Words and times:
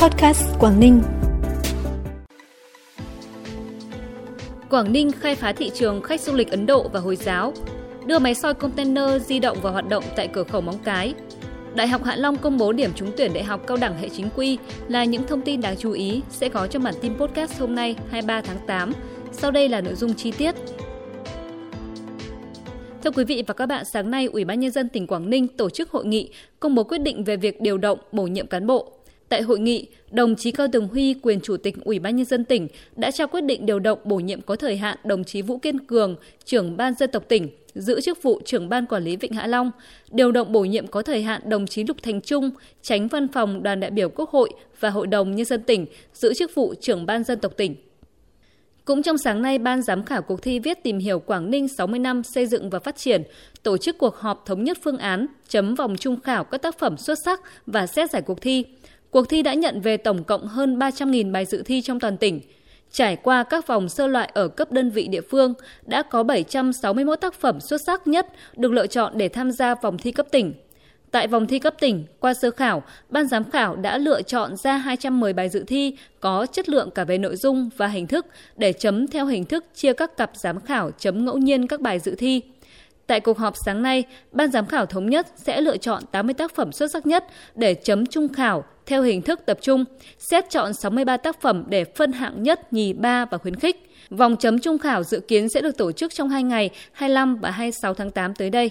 Podcast 0.00 0.58
Quảng 0.58 0.80
Ninh. 0.80 1.02
Quảng 4.70 4.92
Ninh 4.92 5.12
khai 5.12 5.34
phá 5.34 5.52
thị 5.52 5.70
trường 5.74 6.02
khách 6.02 6.20
du 6.20 6.32
lịch 6.32 6.50
Ấn 6.50 6.66
Độ 6.66 6.88
và 6.88 7.00
Hồi 7.00 7.16
giáo, 7.16 7.52
đưa 8.06 8.18
máy 8.18 8.34
soi 8.34 8.54
container 8.54 9.22
di 9.26 9.38
động 9.38 9.58
vào 9.62 9.72
hoạt 9.72 9.88
động 9.88 10.04
tại 10.16 10.28
cửa 10.28 10.44
khẩu 10.44 10.60
Móng 10.60 10.78
Cái. 10.84 11.14
Đại 11.74 11.88
học 11.88 12.04
Hạ 12.04 12.16
Long 12.16 12.36
công 12.36 12.58
bố 12.58 12.72
điểm 12.72 12.90
trúng 12.94 13.12
tuyển 13.16 13.32
đại 13.34 13.44
học 13.44 13.60
cao 13.66 13.76
đẳng 13.76 13.98
hệ 13.98 14.08
chính 14.08 14.28
quy 14.36 14.58
là 14.88 15.04
những 15.04 15.26
thông 15.26 15.42
tin 15.42 15.60
đáng 15.60 15.76
chú 15.76 15.92
ý 15.92 16.22
sẽ 16.30 16.48
có 16.48 16.66
trong 16.66 16.82
bản 16.82 16.94
tin 17.00 17.14
podcast 17.18 17.60
hôm 17.60 17.74
nay 17.74 17.96
23 18.10 18.40
tháng 18.40 18.58
8. 18.66 18.92
Sau 19.32 19.50
đây 19.50 19.68
là 19.68 19.80
nội 19.80 19.94
dung 19.94 20.14
chi 20.14 20.30
tiết. 20.30 20.54
Thưa 23.04 23.10
quý 23.10 23.24
vị 23.24 23.44
và 23.46 23.54
các 23.54 23.66
bạn, 23.66 23.84
sáng 23.84 24.10
nay 24.10 24.26
Ủy 24.26 24.44
ban 24.44 24.60
nhân 24.60 24.70
dân 24.70 24.88
tỉnh 24.88 25.06
Quảng 25.06 25.30
Ninh 25.30 25.48
tổ 25.48 25.70
chức 25.70 25.90
hội 25.90 26.06
nghị 26.06 26.30
công 26.60 26.74
bố 26.74 26.84
quyết 26.84 26.98
định 26.98 27.24
về 27.24 27.36
việc 27.36 27.60
điều 27.60 27.78
động, 27.78 27.98
bổ 28.12 28.26
nhiệm 28.26 28.46
cán 28.46 28.66
bộ. 28.66 28.99
Tại 29.30 29.42
hội 29.42 29.58
nghị, 29.58 29.86
đồng 30.10 30.36
chí 30.36 30.50
Cao 30.50 30.68
Tường 30.72 30.88
Huy, 30.88 31.14
quyền 31.22 31.40
chủ 31.40 31.56
tịch 31.56 31.74
Ủy 31.84 31.98
ban 31.98 32.16
nhân 32.16 32.26
dân 32.26 32.44
tỉnh 32.44 32.68
đã 32.96 33.10
trao 33.10 33.26
quyết 33.26 33.40
định 33.40 33.66
điều 33.66 33.78
động 33.78 33.98
bổ 34.04 34.16
nhiệm 34.16 34.40
có 34.40 34.56
thời 34.56 34.76
hạn 34.76 34.98
đồng 35.04 35.24
chí 35.24 35.42
Vũ 35.42 35.58
Kiên 35.58 35.78
Cường, 35.86 36.16
trưởng 36.44 36.76
ban 36.76 36.94
dân 36.94 37.10
tộc 37.10 37.24
tỉnh, 37.28 37.48
giữ 37.74 38.00
chức 38.00 38.22
vụ 38.22 38.40
trưởng 38.44 38.68
ban 38.68 38.86
quản 38.86 39.04
lý 39.04 39.16
Vịnh 39.16 39.32
Hạ 39.32 39.46
Long, 39.46 39.70
điều 40.10 40.32
động 40.32 40.52
bổ 40.52 40.64
nhiệm 40.64 40.86
có 40.86 41.02
thời 41.02 41.22
hạn 41.22 41.42
đồng 41.44 41.66
chí 41.66 41.84
Lục 41.84 41.96
Thành 42.02 42.20
Trung, 42.20 42.50
tránh 42.82 43.08
văn 43.08 43.28
phòng 43.28 43.62
đoàn 43.62 43.80
đại 43.80 43.90
biểu 43.90 44.08
Quốc 44.08 44.30
hội 44.30 44.50
và 44.80 44.90
Hội 44.90 45.06
đồng 45.06 45.36
nhân 45.36 45.46
dân 45.46 45.62
tỉnh, 45.62 45.86
giữ 46.14 46.34
chức 46.34 46.54
vụ 46.54 46.74
trưởng 46.80 47.06
ban 47.06 47.24
dân 47.24 47.40
tộc 47.40 47.52
tỉnh. 47.56 47.76
Cũng 48.84 49.02
trong 49.02 49.18
sáng 49.18 49.42
nay, 49.42 49.58
Ban 49.58 49.82
giám 49.82 50.04
khảo 50.04 50.22
cuộc 50.22 50.42
thi 50.42 50.58
viết 50.58 50.82
tìm 50.82 50.98
hiểu 50.98 51.18
Quảng 51.18 51.50
Ninh 51.50 51.68
60 51.68 51.98
năm 51.98 52.22
xây 52.22 52.46
dựng 52.46 52.70
và 52.70 52.78
phát 52.78 52.96
triển 52.96 53.22
tổ 53.62 53.76
chức 53.76 53.98
cuộc 53.98 54.16
họp 54.16 54.46
thống 54.46 54.64
nhất 54.64 54.78
phương 54.82 54.98
án 54.98 55.26
chấm 55.48 55.74
vòng 55.74 55.96
trung 55.96 56.20
khảo 56.20 56.44
các 56.44 56.62
tác 56.62 56.78
phẩm 56.78 56.96
xuất 56.96 57.18
sắc 57.24 57.40
và 57.66 57.86
xét 57.86 58.10
giải 58.10 58.22
cuộc 58.22 58.40
thi. 58.40 58.64
Cuộc 59.10 59.28
thi 59.28 59.42
đã 59.42 59.54
nhận 59.54 59.80
về 59.80 59.96
tổng 59.96 60.24
cộng 60.24 60.46
hơn 60.46 60.78
300.000 60.78 61.32
bài 61.32 61.44
dự 61.44 61.62
thi 61.62 61.82
trong 61.82 62.00
toàn 62.00 62.16
tỉnh. 62.16 62.40
Trải 62.92 63.16
qua 63.16 63.42
các 63.42 63.66
vòng 63.66 63.88
sơ 63.88 64.06
loại 64.06 64.30
ở 64.34 64.48
cấp 64.48 64.72
đơn 64.72 64.90
vị 64.90 65.08
địa 65.08 65.20
phương, 65.20 65.54
đã 65.86 66.02
có 66.02 66.22
761 66.22 67.20
tác 67.20 67.34
phẩm 67.34 67.60
xuất 67.60 67.80
sắc 67.86 68.06
nhất 68.06 68.26
được 68.56 68.72
lựa 68.72 68.86
chọn 68.86 69.12
để 69.18 69.28
tham 69.28 69.50
gia 69.52 69.74
vòng 69.74 69.98
thi 69.98 70.12
cấp 70.12 70.26
tỉnh. 70.30 70.52
Tại 71.10 71.26
vòng 71.26 71.46
thi 71.46 71.58
cấp 71.58 71.74
tỉnh, 71.80 72.04
qua 72.20 72.34
sơ 72.34 72.50
khảo, 72.50 72.82
ban 73.08 73.26
giám 73.26 73.50
khảo 73.50 73.76
đã 73.76 73.98
lựa 73.98 74.22
chọn 74.22 74.56
ra 74.56 74.76
210 74.76 75.32
bài 75.32 75.48
dự 75.48 75.64
thi 75.66 75.96
có 76.20 76.46
chất 76.52 76.68
lượng 76.68 76.90
cả 76.90 77.04
về 77.04 77.18
nội 77.18 77.36
dung 77.36 77.70
và 77.76 77.86
hình 77.86 78.06
thức 78.06 78.26
để 78.56 78.72
chấm 78.72 79.06
theo 79.06 79.26
hình 79.26 79.44
thức 79.44 79.64
chia 79.74 79.92
các 79.92 80.16
cặp 80.16 80.30
giám 80.34 80.60
khảo 80.60 80.90
chấm 80.98 81.24
ngẫu 81.24 81.38
nhiên 81.38 81.66
các 81.66 81.80
bài 81.80 81.98
dự 81.98 82.14
thi. 82.14 82.40
Tại 83.06 83.20
cuộc 83.20 83.38
họp 83.38 83.54
sáng 83.64 83.82
nay, 83.82 84.04
ban 84.32 84.50
giám 84.50 84.66
khảo 84.66 84.86
thống 84.86 85.10
nhất 85.10 85.26
sẽ 85.36 85.60
lựa 85.60 85.76
chọn 85.76 86.02
80 86.12 86.34
tác 86.34 86.54
phẩm 86.54 86.72
xuất 86.72 86.90
sắc 86.90 87.06
nhất 87.06 87.24
để 87.54 87.74
chấm 87.74 88.06
trung 88.06 88.28
khảo 88.28 88.64
theo 88.90 89.02
hình 89.02 89.22
thức 89.22 89.40
tập 89.46 89.58
trung, 89.62 89.84
xét 90.18 90.50
chọn 90.50 90.74
63 90.74 91.16
tác 91.16 91.40
phẩm 91.40 91.64
để 91.68 91.84
phân 91.84 92.12
hạng 92.12 92.42
nhất, 92.42 92.72
nhì, 92.72 92.92
ba 92.92 93.24
và 93.24 93.38
khuyến 93.38 93.56
khích. 93.56 93.90
Vòng 94.10 94.36
chấm 94.36 94.58
trung 94.58 94.78
khảo 94.78 95.02
dự 95.02 95.20
kiến 95.20 95.48
sẽ 95.48 95.60
được 95.60 95.76
tổ 95.76 95.92
chức 95.92 96.14
trong 96.14 96.28
2 96.28 96.42
ngày 96.42 96.70
25 96.92 97.36
và 97.36 97.50
26 97.50 97.94
tháng 97.94 98.10
8 98.10 98.34
tới 98.34 98.50
đây. 98.50 98.70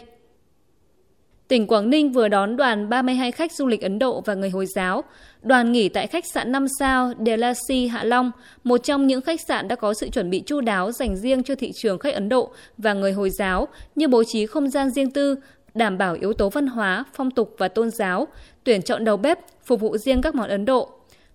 Tỉnh 1.47 1.67
Quảng 1.67 1.89
Ninh 1.89 2.11
vừa 2.11 2.27
đón 2.27 2.57
đoàn 2.57 2.89
32 2.89 3.31
khách 3.31 3.51
du 3.51 3.67
lịch 3.67 3.81
Ấn 3.81 3.99
Độ 3.99 4.21
và 4.21 4.33
người 4.33 4.49
Hồi 4.49 4.65
giáo. 4.75 5.03
Đoàn 5.41 5.71
nghỉ 5.71 5.89
tại 5.89 6.07
khách 6.07 6.25
sạn 6.33 6.51
5 6.51 6.65
sao 6.79 7.13
Delasi 7.25 7.87
Hạ 7.87 8.03
Long, 8.03 8.31
một 8.63 8.77
trong 8.77 9.07
những 9.07 9.21
khách 9.21 9.39
sạn 9.47 9.67
đã 9.67 9.75
có 9.75 9.93
sự 9.93 10.09
chuẩn 10.09 10.29
bị 10.29 10.43
chu 10.45 10.61
đáo 10.61 10.91
dành 10.91 11.17
riêng 11.17 11.43
cho 11.43 11.55
thị 11.55 11.71
trường 11.75 11.99
khách 11.99 12.13
Ấn 12.13 12.29
Độ 12.29 12.51
và 12.77 12.93
người 12.93 13.13
Hồi 13.13 13.29
giáo 13.29 13.67
như 13.95 14.07
bố 14.07 14.23
trí 14.23 14.45
không 14.45 14.69
gian 14.69 14.89
riêng 14.89 15.11
tư, 15.11 15.35
đảm 15.73 15.97
bảo 15.97 16.13
yếu 16.13 16.33
tố 16.33 16.49
văn 16.49 16.67
hóa, 16.67 17.05
phong 17.13 17.31
tục 17.31 17.55
và 17.57 17.67
tôn 17.67 17.89
giáo, 17.89 18.27
tuyển 18.63 18.81
chọn 18.81 19.05
đầu 19.05 19.17
bếp, 19.17 19.39
phục 19.63 19.81
vụ 19.81 19.97
riêng 19.97 20.21
các 20.21 20.35
món 20.35 20.49
Ấn 20.49 20.65
Độ. 20.65 20.89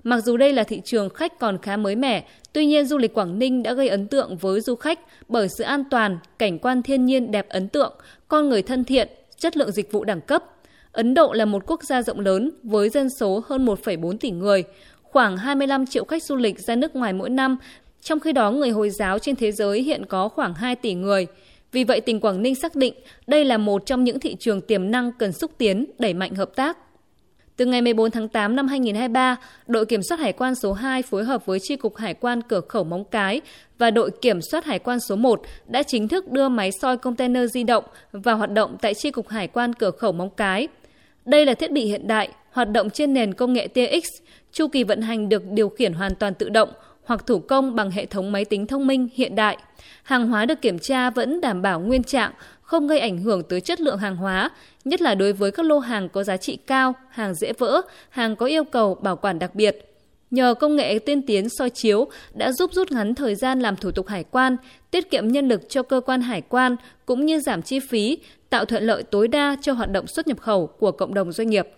Mặc 0.04 0.20
dù 0.20 0.36
đây 0.36 0.52
là 0.52 0.64
thị 0.64 0.80
trường 0.84 1.10
khách 1.10 1.38
còn 1.38 1.58
khá 1.58 1.76
mới 1.76 1.96
mẻ, 1.96 2.24
tuy 2.52 2.66
nhiên 2.66 2.86
du 2.86 2.98
lịch 2.98 3.14
Quảng 3.14 3.38
Ninh 3.38 3.62
đã 3.62 3.72
gây 3.72 3.88
ấn 3.88 4.08
tượng 4.08 4.36
với 4.36 4.60
du 4.60 4.74
khách 4.74 5.00
bởi 5.28 5.48
sự 5.58 5.64
an 5.64 5.84
toàn, 5.90 6.18
cảnh 6.38 6.58
quan 6.58 6.82
thiên 6.82 7.06
nhiên 7.06 7.30
đẹp 7.30 7.48
ấn 7.48 7.68
tượng, 7.68 7.92
con 8.28 8.48
người 8.48 8.62
thân 8.62 8.84
thiện, 8.84 9.08
chất 9.38 9.56
lượng 9.56 9.70
dịch 9.70 9.92
vụ 9.92 10.04
đẳng 10.04 10.20
cấp. 10.20 10.44
Ấn 10.92 11.14
Độ 11.14 11.32
là 11.32 11.44
một 11.44 11.62
quốc 11.66 11.82
gia 11.82 12.02
rộng 12.02 12.20
lớn 12.20 12.50
với 12.62 12.88
dân 12.88 13.08
số 13.20 13.42
hơn 13.46 13.66
1,4 13.66 14.18
tỷ 14.18 14.30
người, 14.30 14.64
khoảng 15.02 15.36
25 15.36 15.86
triệu 15.86 16.04
khách 16.04 16.22
du 16.22 16.36
lịch 16.36 16.58
ra 16.58 16.76
nước 16.76 16.96
ngoài 16.96 17.12
mỗi 17.12 17.30
năm, 17.30 17.56
trong 18.02 18.20
khi 18.20 18.32
đó 18.32 18.50
người 18.50 18.70
Hồi 18.70 18.90
giáo 18.90 19.18
trên 19.18 19.36
thế 19.36 19.52
giới 19.52 19.82
hiện 19.82 20.04
có 20.06 20.28
khoảng 20.28 20.54
2 20.54 20.76
tỷ 20.76 20.94
người. 20.94 21.26
Vì 21.74 21.84
vậy, 21.84 22.00
tỉnh 22.00 22.20
Quảng 22.20 22.42
Ninh 22.42 22.54
xác 22.54 22.74
định 22.74 22.94
đây 23.26 23.44
là 23.44 23.58
một 23.58 23.86
trong 23.86 24.04
những 24.04 24.20
thị 24.20 24.36
trường 24.40 24.60
tiềm 24.60 24.90
năng 24.90 25.12
cần 25.12 25.32
xúc 25.32 25.50
tiến, 25.58 25.86
đẩy 25.98 26.14
mạnh 26.14 26.34
hợp 26.34 26.50
tác. 26.56 26.78
Từ 27.56 27.66
ngày 27.66 27.82
14 27.82 28.10
tháng 28.10 28.28
8 28.28 28.56
năm 28.56 28.68
2023, 28.68 29.36
đội 29.66 29.86
kiểm 29.86 30.02
soát 30.02 30.20
hải 30.20 30.32
quan 30.32 30.54
số 30.54 30.72
2 30.72 31.02
phối 31.02 31.24
hợp 31.24 31.46
với 31.46 31.58
Tri 31.62 31.76
cục 31.76 31.96
Hải 31.96 32.14
quan 32.14 32.42
cửa 32.42 32.60
khẩu 32.68 32.84
Móng 32.84 33.04
Cái 33.04 33.40
và 33.78 33.90
đội 33.90 34.10
kiểm 34.22 34.42
soát 34.42 34.64
hải 34.64 34.78
quan 34.78 34.98
số 35.00 35.16
1 35.16 35.42
đã 35.66 35.82
chính 35.82 36.08
thức 36.08 36.30
đưa 36.30 36.48
máy 36.48 36.70
soi 36.80 36.96
container 36.96 37.52
di 37.52 37.64
động 37.64 37.84
vào 38.12 38.36
hoạt 38.36 38.50
động 38.50 38.76
tại 38.80 38.94
Tri 38.94 39.10
cục 39.10 39.28
Hải 39.28 39.48
quan 39.48 39.72
cửa 39.72 39.90
khẩu 39.90 40.12
Móng 40.12 40.30
Cái. 40.36 40.68
Đây 41.24 41.46
là 41.46 41.54
thiết 41.54 41.72
bị 41.72 41.84
hiện 41.84 42.06
đại, 42.06 42.28
hoạt 42.52 42.70
động 42.70 42.90
trên 42.90 43.14
nền 43.14 43.34
công 43.34 43.52
nghệ 43.52 43.68
TX, 43.68 44.08
chu 44.52 44.68
kỳ 44.68 44.84
vận 44.84 45.02
hành 45.02 45.28
được 45.28 45.42
điều 45.50 45.68
khiển 45.68 45.92
hoàn 45.92 46.14
toàn 46.14 46.34
tự 46.34 46.48
động 46.48 46.68
hoặc 47.04 47.26
thủ 47.26 47.38
công 47.38 47.74
bằng 47.74 47.90
hệ 47.90 48.06
thống 48.06 48.32
máy 48.32 48.44
tính 48.44 48.66
thông 48.66 48.86
minh 48.86 49.08
hiện 49.14 49.34
đại. 49.34 49.58
Hàng 50.02 50.28
hóa 50.28 50.46
được 50.46 50.62
kiểm 50.62 50.78
tra 50.78 51.10
vẫn 51.10 51.40
đảm 51.40 51.62
bảo 51.62 51.80
nguyên 51.80 52.02
trạng, 52.02 52.32
không 52.62 52.86
gây 52.86 52.98
ảnh 52.98 53.18
hưởng 53.18 53.42
tới 53.42 53.60
chất 53.60 53.80
lượng 53.80 53.98
hàng 53.98 54.16
hóa, 54.16 54.50
nhất 54.84 55.02
là 55.02 55.14
đối 55.14 55.32
với 55.32 55.50
các 55.50 55.66
lô 55.66 55.78
hàng 55.78 56.08
có 56.08 56.24
giá 56.24 56.36
trị 56.36 56.56
cao, 56.56 56.94
hàng 57.10 57.34
dễ 57.34 57.52
vỡ, 57.52 57.80
hàng 58.08 58.36
có 58.36 58.46
yêu 58.46 58.64
cầu 58.64 58.94
bảo 58.94 59.16
quản 59.16 59.38
đặc 59.38 59.54
biệt. 59.54 59.90
Nhờ 60.30 60.54
công 60.54 60.76
nghệ 60.76 60.98
tiên 60.98 61.22
tiến 61.22 61.48
soi 61.48 61.70
chiếu 61.70 62.06
đã 62.34 62.52
giúp 62.52 62.72
rút 62.72 62.92
ngắn 62.92 63.14
thời 63.14 63.34
gian 63.34 63.60
làm 63.60 63.76
thủ 63.76 63.90
tục 63.90 64.06
hải 64.06 64.24
quan, 64.24 64.56
tiết 64.90 65.10
kiệm 65.10 65.28
nhân 65.28 65.48
lực 65.48 65.68
cho 65.68 65.82
cơ 65.82 66.00
quan 66.00 66.20
hải 66.20 66.40
quan 66.40 66.76
cũng 67.06 67.26
như 67.26 67.40
giảm 67.40 67.62
chi 67.62 67.80
phí, 67.80 68.18
tạo 68.50 68.64
thuận 68.64 68.82
lợi 68.82 69.02
tối 69.02 69.28
đa 69.28 69.56
cho 69.62 69.72
hoạt 69.72 69.90
động 69.90 70.06
xuất 70.06 70.26
nhập 70.26 70.40
khẩu 70.40 70.66
của 70.66 70.92
cộng 70.92 71.14
đồng 71.14 71.32
doanh 71.32 71.50
nghiệp. 71.50 71.68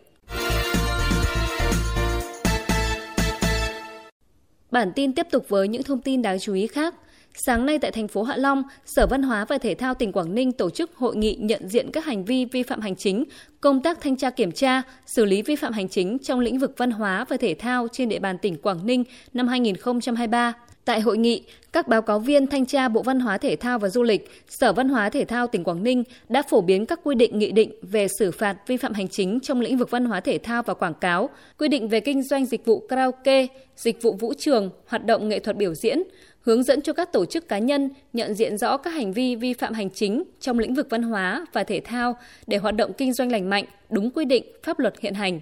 Bản 4.76 4.92
tin 4.92 5.12
tiếp 5.12 5.26
tục 5.30 5.48
với 5.48 5.68
những 5.68 5.82
thông 5.82 6.00
tin 6.00 6.22
đáng 6.22 6.38
chú 6.38 6.54
ý 6.54 6.66
khác. 6.66 6.94
Sáng 7.34 7.66
nay 7.66 7.78
tại 7.78 7.90
thành 7.90 8.08
phố 8.08 8.22
Hạ 8.22 8.36
Long, 8.36 8.62
Sở 8.84 9.06
Văn 9.06 9.22
hóa 9.22 9.44
và 9.44 9.58
Thể 9.58 9.74
thao 9.74 9.94
tỉnh 9.94 10.12
Quảng 10.12 10.34
Ninh 10.34 10.52
tổ 10.52 10.70
chức 10.70 10.94
hội 10.96 11.16
nghị 11.16 11.36
nhận 11.40 11.68
diện 11.68 11.90
các 11.92 12.04
hành 12.04 12.24
vi 12.24 12.44
vi 12.44 12.62
phạm 12.62 12.80
hành 12.80 12.96
chính, 12.96 13.24
công 13.60 13.82
tác 13.82 14.00
thanh 14.00 14.16
tra 14.16 14.30
kiểm 14.30 14.52
tra, 14.52 14.82
xử 15.06 15.24
lý 15.24 15.42
vi 15.42 15.56
phạm 15.56 15.72
hành 15.72 15.88
chính 15.88 16.18
trong 16.18 16.40
lĩnh 16.40 16.58
vực 16.58 16.74
văn 16.76 16.90
hóa 16.90 17.24
và 17.28 17.36
thể 17.36 17.54
thao 17.58 17.88
trên 17.92 18.08
địa 18.08 18.18
bàn 18.18 18.38
tỉnh 18.38 18.56
Quảng 18.56 18.86
Ninh 18.86 19.04
năm 19.32 19.48
2023. 19.48 20.52
Tại 20.86 21.00
hội 21.00 21.18
nghị, 21.18 21.42
các 21.72 21.88
báo 21.88 22.02
cáo 22.02 22.18
viên 22.18 22.46
thanh 22.46 22.66
tra 22.66 22.88
Bộ 22.88 23.02
Văn 23.02 23.20
hóa 23.20 23.38
Thể 23.38 23.56
thao 23.56 23.78
và 23.78 23.88
Du 23.88 24.02
lịch, 24.02 24.30
Sở 24.48 24.72
Văn 24.72 24.88
hóa 24.88 25.10
Thể 25.10 25.24
thao 25.24 25.46
tỉnh 25.46 25.64
Quảng 25.64 25.82
Ninh 25.82 26.04
đã 26.28 26.42
phổ 26.42 26.60
biến 26.60 26.86
các 26.86 27.00
quy 27.04 27.14
định 27.14 27.38
nghị 27.38 27.52
định 27.52 27.70
về 27.82 28.06
xử 28.18 28.30
phạt 28.30 28.56
vi 28.66 28.76
phạm 28.76 28.92
hành 28.92 29.08
chính 29.08 29.40
trong 29.40 29.60
lĩnh 29.60 29.76
vực 29.76 29.90
văn 29.90 30.04
hóa 30.04 30.20
thể 30.20 30.38
thao 30.38 30.62
và 30.62 30.74
quảng 30.74 30.94
cáo, 30.94 31.30
quy 31.58 31.68
định 31.68 31.88
về 31.88 32.00
kinh 32.00 32.22
doanh 32.22 32.46
dịch 32.46 32.64
vụ 32.64 32.80
karaoke, 32.80 33.46
dịch 33.76 34.02
vụ 34.02 34.12
vũ 34.12 34.32
trường, 34.38 34.70
hoạt 34.86 35.04
động 35.04 35.28
nghệ 35.28 35.38
thuật 35.38 35.56
biểu 35.56 35.74
diễn, 35.74 36.02
hướng 36.40 36.62
dẫn 36.62 36.82
cho 36.82 36.92
các 36.92 37.12
tổ 37.12 37.26
chức 37.26 37.48
cá 37.48 37.58
nhân 37.58 37.90
nhận 38.12 38.34
diện 38.34 38.58
rõ 38.58 38.76
các 38.76 38.90
hành 38.90 39.12
vi 39.12 39.36
vi 39.36 39.52
phạm 39.52 39.74
hành 39.74 39.90
chính 39.90 40.24
trong 40.40 40.58
lĩnh 40.58 40.74
vực 40.74 40.86
văn 40.90 41.02
hóa 41.02 41.46
và 41.52 41.64
thể 41.64 41.80
thao 41.80 42.16
để 42.46 42.56
hoạt 42.56 42.76
động 42.76 42.92
kinh 42.92 43.12
doanh 43.12 43.32
lành 43.32 43.50
mạnh, 43.50 43.64
đúng 43.90 44.10
quy 44.10 44.24
định 44.24 44.44
pháp 44.62 44.78
luật 44.78 44.94
hiện 45.00 45.14
hành. 45.14 45.40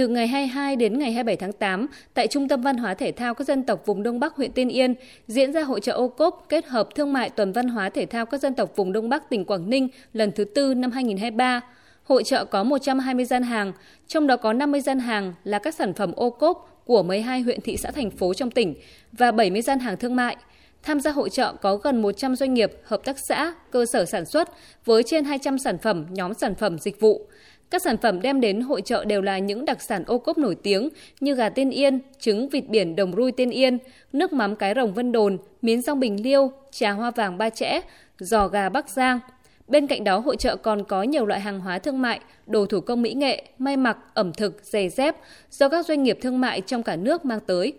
Từ 0.00 0.08
ngày 0.08 0.26
22 0.26 0.76
đến 0.76 0.98
ngày 0.98 1.12
27 1.12 1.36
tháng 1.36 1.52
8, 1.52 1.86
tại 2.14 2.26
Trung 2.26 2.48
tâm 2.48 2.62
Văn 2.62 2.76
hóa 2.76 2.94
Thể 2.94 3.12
thao 3.12 3.34
các 3.34 3.46
dân 3.46 3.62
tộc 3.62 3.86
vùng 3.86 4.02
Đông 4.02 4.20
Bắc 4.20 4.36
huyện 4.36 4.52
Tiên 4.52 4.68
Yên 4.68 4.94
diễn 5.26 5.52
ra 5.52 5.62
hội 5.62 5.80
trợ 5.80 5.92
ô 5.92 6.08
cốp 6.08 6.46
kết 6.48 6.66
hợp 6.66 6.88
thương 6.94 7.12
mại 7.12 7.30
tuần 7.30 7.52
văn 7.52 7.68
hóa 7.68 7.90
thể 7.90 8.06
thao 8.06 8.26
các 8.26 8.40
dân 8.40 8.54
tộc 8.54 8.76
vùng 8.76 8.92
Đông 8.92 9.08
Bắc 9.08 9.30
tỉnh 9.30 9.44
Quảng 9.44 9.70
Ninh 9.70 9.88
lần 10.12 10.32
thứ 10.32 10.44
tư 10.44 10.74
năm 10.74 10.90
2023. 10.90 11.60
Hội 12.04 12.24
trợ 12.24 12.44
có 12.44 12.64
120 12.64 13.24
gian 13.24 13.42
hàng, 13.42 13.72
trong 14.06 14.26
đó 14.26 14.36
có 14.36 14.52
50 14.52 14.80
gian 14.80 14.98
hàng 14.98 15.34
là 15.44 15.58
các 15.58 15.74
sản 15.74 15.94
phẩm 15.94 16.12
ô 16.16 16.30
cốp 16.30 16.82
của 16.86 17.02
12 17.02 17.40
huyện 17.40 17.60
thị 17.60 17.76
xã 17.76 17.90
thành 17.90 18.10
phố 18.10 18.34
trong 18.34 18.50
tỉnh 18.50 18.74
và 19.12 19.32
70 19.32 19.62
gian 19.62 19.78
hàng 19.78 19.96
thương 19.96 20.16
mại. 20.16 20.36
Tham 20.82 21.00
gia 21.00 21.10
hội 21.10 21.30
trợ 21.30 21.52
có 21.52 21.76
gần 21.76 22.02
100 22.02 22.36
doanh 22.36 22.54
nghiệp, 22.54 22.72
hợp 22.84 23.00
tác 23.04 23.16
xã, 23.28 23.54
cơ 23.70 23.84
sở 23.92 24.04
sản 24.04 24.24
xuất 24.26 24.48
với 24.84 25.02
trên 25.02 25.24
200 25.24 25.58
sản 25.58 25.78
phẩm, 25.78 26.06
nhóm 26.10 26.34
sản 26.34 26.54
phẩm 26.54 26.78
dịch 26.78 27.00
vụ. 27.00 27.26
Các 27.70 27.82
sản 27.82 27.96
phẩm 27.96 28.22
đem 28.22 28.40
đến 28.40 28.60
hội 28.60 28.82
trợ 28.82 29.04
đều 29.04 29.22
là 29.22 29.38
những 29.38 29.64
đặc 29.64 29.82
sản 29.82 30.04
ô 30.06 30.18
cốp 30.18 30.38
nổi 30.38 30.54
tiếng 30.54 30.88
như 31.20 31.34
gà 31.34 31.48
tiên 31.48 31.70
yên, 31.70 32.00
trứng 32.18 32.48
vịt 32.48 32.68
biển 32.68 32.96
đồng 32.96 33.12
rui 33.16 33.32
tiên 33.32 33.50
yên, 33.50 33.78
nước 34.12 34.32
mắm 34.32 34.56
cái 34.56 34.74
rồng 34.76 34.94
vân 34.94 35.12
đồn, 35.12 35.38
miến 35.62 35.82
rong 35.82 36.00
bình 36.00 36.22
liêu, 36.22 36.52
trà 36.70 36.90
hoa 36.90 37.10
vàng 37.10 37.38
ba 37.38 37.50
chẽ, 37.50 37.80
giò 38.18 38.48
gà 38.48 38.68
Bắc 38.68 38.88
Giang. 38.88 39.20
Bên 39.68 39.86
cạnh 39.86 40.04
đó, 40.04 40.18
hội 40.18 40.36
trợ 40.36 40.56
còn 40.56 40.84
có 40.84 41.02
nhiều 41.02 41.26
loại 41.26 41.40
hàng 41.40 41.60
hóa 41.60 41.78
thương 41.78 42.02
mại, 42.02 42.20
đồ 42.46 42.66
thủ 42.66 42.80
công 42.80 43.02
mỹ 43.02 43.14
nghệ, 43.14 43.44
may 43.58 43.76
mặc, 43.76 43.98
ẩm 44.14 44.32
thực, 44.32 44.60
giày 44.62 44.88
dép 44.88 45.16
do 45.50 45.68
các 45.68 45.86
doanh 45.86 46.02
nghiệp 46.02 46.18
thương 46.22 46.40
mại 46.40 46.60
trong 46.60 46.82
cả 46.82 46.96
nước 46.96 47.24
mang 47.24 47.40
tới. 47.40 47.72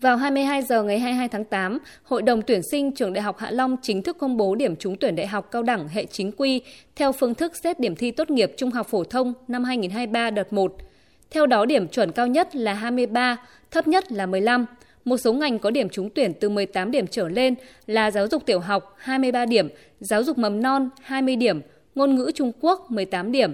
Vào 0.00 0.16
22 0.16 0.62
giờ 0.62 0.82
ngày 0.82 0.98
22 0.98 1.28
tháng 1.28 1.44
8, 1.44 1.78
Hội 2.02 2.22
đồng 2.22 2.42
tuyển 2.42 2.60
sinh 2.70 2.92
trường 2.92 3.12
Đại 3.12 3.22
học 3.22 3.38
Hạ 3.38 3.50
Long 3.50 3.76
chính 3.82 4.02
thức 4.02 4.18
công 4.18 4.36
bố 4.36 4.54
điểm 4.54 4.76
trúng 4.76 4.96
tuyển 4.96 5.16
đại 5.16 5.26
học 5.26 5.48
cao 5.50 5.62
đẳng 5.62 5.88
hệ 5.88 6.04
chính 6.04 6.32
quy 6.32 6.62
theo 6.96 7.12
phương 7.12 7.34
thức 7.34 7.56
xét 7.56 7.80
điểm 7.80 7.96
thi 7.96 8.10
tốt 8.10 8.30
nghiệp 8.30 8.52
trung 8.56 8.70
học 8.70 8.86
phổ 8.90 9.04
thông 9.04 9.34
năm 9.48 9.64
2023 9.64 10.30
đợt 10.30 10.52
1. 10.52 10.76
Theo 11.30 11.46
đó 11.46 11.64
điểm 11.64 11.88
chuẩn 11.88 12.12
cao 12.12 12.26
nhất 12.26 12.56
là 12.56 12.74
23, 12.74 13.36
thấp 13.70 13.88
nhất 13.88 14.12
là 14.12 14.26
15. 14.26 14.66
Một 15.04 15.16
số 15.16 15.32
ngành 15.32 15.58
có 15.58 15.70
điểm 15.70 15.88
trúng 15.88 16.10
tuyển 16.10 16.32
từ 16.40 16.48
18 16.48 16.90
điểm 16.90 17.06
trở 17.06 17.28
lên 17.28 17.54
là 17.86 18.10
giáo 18.10 18.28
dục 18.28 18.46
tiểu 18.46 18.60
học 18.60 18.94
23 18.98 19.46
điểm, 19.46 19.68
giáo 20.00 20.22
dục 20.22 20.38
mầm 20.38 20.62
non 20.62 20.90
20 21.02 21.36
điểm, 21.36 21.60
ngôn 21.94 22.14
ngữ 22.14 22.30
Trung 22.34 22.52
Quốc 22.60 22.90
18 22.90 23.32
điểm. 23.32 23.52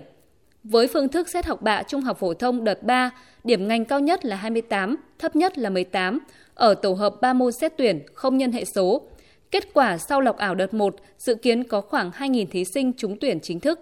Với 0.65 0.87
phương 0.87 1.09
thức 1.09 1.29
xét 1.29 1.47
học 1.47 1.63
bạ 1.63 1.83
trung 1.83 2.01
học 2.01 2.19
phổ 2.19 2.35
thông 2.35 2.65
đợt 2.65 2.83
3, 2.83 3.11
điểm 3.45 3.69
ngành 3.69 3.85
cao 3.85 4.01
nhất 4.01 4.25
là 4.25 4.37
28, 4.37 4.97
thấp 5.19 5.37
nhất 5.37 5.59
là 5.59 5.71
18, 5.71 6.19
ở 6.55 6.75
tổ 6.75 6.93
hợp 6.93 7.15
3 7.21 7.33
môn 7.33 7.53
xét 7.53 7.73
tuyển 7.77 8.03
không 8.15 8.39
nhân 8.39 8.53
hệ 8.53 8.65
số. 8.65 9.03
Kết 9.51 9.69
quả 9.75 9.99
sau 9.99 10.21
lọc 10.21 10.37
ảo 10.37 10.55
đợt 10.55 10.75
1 10.75 10.97
dự 11.19 11.35
kiến 11.35 11.65
có 11.65 11.81
khoảng 11.81 12.11
2.000 12.11 12.47
thí 12.51 12.65
sinh 12.65 12.93
trúng 12.93 13.17
tuyển 13.21 13.41
chính 13.41 13.61
thức. 13.61 13.81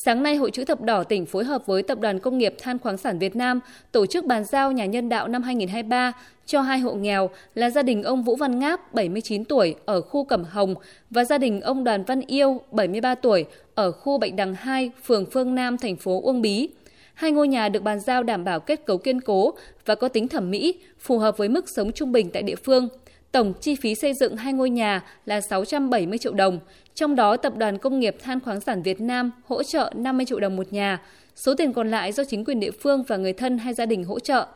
Sáng 0.00 0.22
nay, 0.22 0.36
Hội 0.36 0.50
chữ 0.50 0.64
thập 0.64 0.80
đỏ 0.80 1.04
tỉnh 1.04 1.26
phối 1.26 1.44
hợp 1.44 1.66
với 1.66 1.82
Tập 1.82 2.00
đoàn 2.00 2.18
Công 2.18 2.38
nghiệp 2.38 2.54
Than 2.58 2.78
khoáng 2.78 2.96
sản 2.96 3.18
Việt 3.18 3.36
Nam 3.36 3.60
tổ 3.92 4.06
chức 4.06 4.26
bàn 4.26 4.44
giao 4.44 4.72
nhà 4.72 4.86
nhân 4.86 5.08
đạo 5.08 5.28
năm 5.28 5.42
2023 5.42 6.12
cho 6.46 6.60
hai 6.60 6.78
hộ 6.78 6.94
nghèo 6.94 7.30
là 7.54 7.70
gia 7.70 7.82
đình 7.82 8.02
ông 8.02 8.22
Vũ 8.22 8.36
Văn 8.36 8.58
Ngáp, 8.58 8.94
79 8.94 9.44
tuổi, 9.44 9.74
ở 9.84 10.00
khu 10.00 10.24
Cẩm 10.24 10.44
Hồng 10.44 10.74
và 11.10 11.24
gia 11.24 11.38
đình 11.38 11.60
ông 11.60 11.84
Đoàn 11.84 12.04
Văn 12.04 12.20
Yêu, 12.20 12.60
73 12.70 13.14
tuổi, 13.14 13.44
ở 13.74 13.92
khu 13.92 14.18
Bạch 14.18 14.34
Đằng 14.34 14.54
2, 14.54 14.90
phường 15.04 15.26
Phương 15.26 15.54
Nam, 15.54 15.78
thành 15.78 15.96
phố 15.96 16.20
Uông 16.22 16.42
Bí. 16.42 16.68
Hai 17.14 17.30
ngôi 17.30 17.48
nhà 17.48 17.68
được 17.68 17.82
bàn 17.82 18.00
giao 18.00 18.22
đảm 18.22 18.44
bảo 18.44 18.60
kết 18.60 18.86
cấu 18.86 18.98
kiên 18.98 19.20
cố 19.20 19.54
và 19.86 19.94
có 19.94 20.08
tính 20.08 20.28
thẩm 20.28 20.50
mỹ, 20.50 20.74
phù 20.98 21.18
hợp 21.18 21.36
với 21.36 21.48
mức 21.48 21.68
sống 21.68 21.92
trung 21.92 22.12
bình 22.12 22.30
tại 22.30 22.42
địa 22.42 22.56
phương– 22.56 22.88
Tổng 23.32 23.52
chi 23.60 23.74
phí 23.74 23.94
xây 23.94 24.14
dựng 24.14 24.36
hai 24.36 24.52
ngôi 24.52 24.70
nhà 24.70 25.02
là 25.26 25.40
670 25.40 26.18
triệu 26.18 26.32
đồng, 26.34 26.58
trong 26.94 27.16
đó 27.16 27.36
Tập 27.36 27.56
đoàn 27.56 27.78
Công 27.78 28.00
nghiệp 28.00 28.16
Than 28.22 28.40
khoáng 28.40 28.60
sản 28.60 28.82
Việt 28.82 29.00
Nam 29.00 29.30
hỗ 29.44 29.62
trợ 29.62 29.92
50 29.96 30.26
triệu 30.26 30.40
đồng 30.40 30.56
một 30.56 30.72
nhà, 30.72 31.02
số 31.36 31.54
tiền 31.54 31.72
còn 31.72 31.90
lại 31.90 32.12
do 32.12 32.24
chính 32.24 32.44
quyền 32.44 32.60
địa 32.60 32.70
phương 32.70 33.02
và 33.02 33.16
người 33.16 33.32
thân 33.32 33.58
hay 33.58 33.74
gia 33.74 33.86
đình 33.86 34.04
hỗ 34.04 34.18
trợ. 34.18 34.46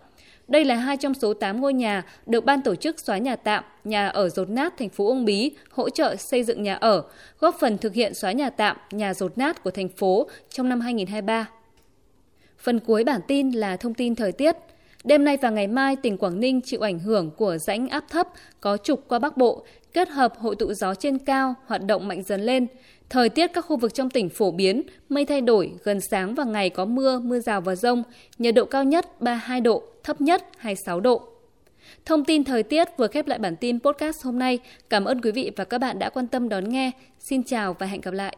Đây 0.49 0.65
là 0.65 0.75
hai 0.75 0.97
trong 0.97 1.15
số 1.15 1.35
8 1.35 1.61
ngôi 1.61 1.75
nhà 1.75 2.05
được 2.27 2.45
ban 2.45 2.63
tổ 2.63 2.75
chức 2.75 2.97
xóa 3.01 3.19
nhà 3.19 3.37
tạm, 3.37 3.65
nhà 3.85 4.09
ở 4.09 4.29
rột 4.29 4.51
nát 4.51 4.75
thành 4.79 4.89
phố 4.89 5.07
Uông 5.07 5.25
Bí 5.25 5.51
hỗ 5.71 5.91
trợ 5.91 6.17
xây 6.17 6.45
dựng 6.45 6.63
nhà 6.63 6.75
ở, 6.75 7.03
góp 7.39 7.57
phần 7.61 7.79
thực 7.79 7.95
hiện 7.95 8.15
xóa 8.15 8.33
nhà 8.33 8.51
tạm, 8.51 8.77
nhà 8.91 9.15
rột 9.15 9.39
nát 9.39 9.63
của 9.63 9.71
thành 9.71 9.89
phố 9.89 10.29
trong 10.51 10.69
năm 10.69 10.81
2023. 10.81 11.49
Phần 12.59 12.81
cuối 12.81 13.05
bản 13.05 13.21
tin 13.29 13.51
là 13.51 13.77
thông 13.77 13.95
tin 13.95 14.15
thời 14.15 14.33
tiết. 14.33 14.57
Đêm 15.05 15.25
nay 15.25 15.37
và 15.37 15.51
ngày 15.51 15.67
mai, 15.67 15.97
tỉnh 15.97 16.19
Quảng 16.19 16.41
Ninh 16.41 16.61
chịu 16.61 16.81
ảnh 16.81 16.99
hưởng 16.99 17.31
của 17.31 17.57
rãnh 17.59 17.89
áp 17.89 18.05
thấp 18.11 18.29
có 18.61 18.77
trục 18.77 19.09
qua 19.09 19.19
Bắc 19.19 19.37
Bộ, 19.37 19.65
kết 19.93 20.09
hợp 20.09 20.39
hội 20.39 20.57
tụ 20.57 20.73
gió 20.73 20.95
trên 20.95 21.19
cao 21.19 21.55
hoạt 21.67 21.85
động 21.85 22.09
mạnh 22.09 22.23
dần 22.23 22.41
lên. 22.41 22.67
Thời 23.11 23.29
tiết 23.29 23.47
các 23.47 23.65
khu 23.65 23.77
vực 23.77 23.95
trong 23.95 24.11
tỉnh 24.11 24.29
phổ 24.29 24.51
biến, 24.51 24.83
mây 25.09 25.25
thay 25.25 25.41
đổi, 25.41 25.73
gần 25.85 26.01
sáng 26.01 26.35
và 26.35 26.45
ngày 26.45 26.71
có 26.71 26.85
mưa, 26.85 27.19
mưa 27.19 27.41
rào 27.41 27.61
và 27.61 27.75
rông, 27.75 28.03
nhiệt 28.39 28.55
độ 28.55 28.65
cao 28.65 28.85
nhất 28.85 29.21
32 29.21 29.61
độ, 29.61 29.83
thấp 30.03 30.21
nhất 30.21 30.45
26 30.59 31.01
độ. 31.01 31.23
Thông 32.05 32.25
tin 32.25 32.45
thời 32.45 32.63
tiết 32.63 32.89
vừa 32.97 33.07
khép 33.07 33.29
lại 33.29 33.39
bản 33.39 33.57
tin 33.57 33.81
podcast 33.81 34.25
hôm 34.25 34.39
nay. 34.39 34.59
Cảm 34.91 35.05
ơn 35.05 35.21
quý 35.21 35.31
vị 35.31 35.51
và 35.57 35.65
các 35.65 35.79
bạn 35.79 35.99
đã 35.99 36.11
quan 36.11 36.27
tâm 36.27 36.49
đón 36.49 36.69
nghe. 36.69 36.91
Xin 37.19 37.43
chào 37.43 37.77
và 37.79 37.87
hẹn 37.87 38.01
gặp 38.01 38.15
lại. 38.15 38.37